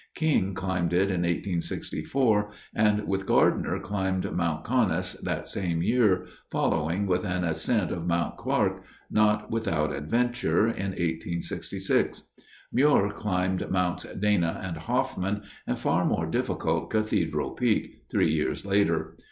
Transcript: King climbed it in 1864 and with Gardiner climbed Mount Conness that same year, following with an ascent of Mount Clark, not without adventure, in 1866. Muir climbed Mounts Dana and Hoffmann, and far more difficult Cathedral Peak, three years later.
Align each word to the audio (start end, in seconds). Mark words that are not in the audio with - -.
King 0.15 0.55
climbed 0.55 0.93
it 0.93 1.11
in 1.11 1.21
1864 1.21 2.49
and 2.73 3.07
with 3.07 3.27
Gardiner 3.27 3.79
climbed 3.79 4.33
Mount 4.35 4.63
Conness 4.63 5.13
that 5.21 5.47
same 5.47 5.83
year, 5.83 6.25
following 6.49 7.05
with 7.05 7.23
an 7.23 7.43
ascent 7.43 7.91
of 7.91 8.07
Mount 8.07 8.35
Clark, 8.35 8.81
not 9.11 9.51
without 9.51 9.93
adventure, 9.93 10.61
in 10.65 10.93
1866. 10.97 12.23
Muir 12.73 13.11
climbed 13.11 13.69
Mounts 13.69 14.11
Dana 14.15 14.59
and 14.63 14.77
Hoffmann, 14.77 15.43
and 15.67 15.77
far 15.77 16.03
more 16.03 16.25
difficult 16.25 16.89
Cathedral 16.89 17.51
Peak, 17.51 18.05
three 18.09 18.31
years 18.33 18.65
later. 18.65 19.15